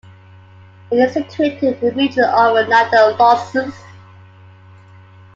It 0.89 0.95
is 0.95 1.13
situated 1.13 1.63
in 1.75 1.79
the 1.79 1.91
region 1.93 2.23
of 2.23 2.55
Niederlausitz. 2.65 3.75